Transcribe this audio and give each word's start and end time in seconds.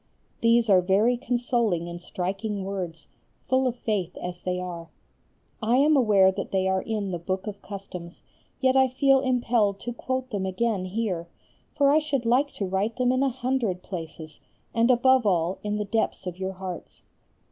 These 0.41 0.67
are 0.67 0.81
very 0.81 1.15
consoling 1.15 1.87
and 1.87 2.01
striking 2.01 2.65
words, 2.65 3.05
full 3.47 3.67
of 3.67 3.75
faith 3.75 4.17
as 4.17 4.41
they 4.41 4.59
are. 4.59 4.89
I 5.61 5.75
am 5.77 5.95
aware 5.95 6.31
that 6.31 6.49
they 6.49 6.67
are 6.67 6.81
in 6.81 7.11
the 7.11 7.19
Book 7.19 7.45
of 7.45 7.61
Customs, 7.61 8.23
yet 8.59 8.75
I 8.75 8.87
feel 8.87 9.19
impelled 9.19 9.79
to 9.81 9.93
quote 9.93 10.31
them 10.31 10.47
again 10.47 10.85
here, 10.85 11.27
for 11.75 11.91
I 11.91 11.99
should 11.99 12.25
like 12.25 12.51
to 12.53 12.65
write 12.65 12.95
them 12.95 13.11
in 13.11 13.21
a 13.21 13.29
hundred 13.29 13.83
places, 13.83 14.39
and 14.73 14.89
above 14.89 15.27
all 15.27 15.59
in 15.61 15.75
the 15.77 15.85
depths 15.85 16.25
of 16.25 16.39
your 16.39 16.53
hearts. 16.53 17.03